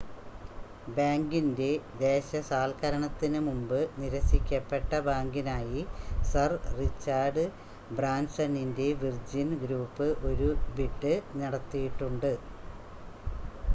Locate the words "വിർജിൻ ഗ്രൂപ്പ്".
9.01-10.07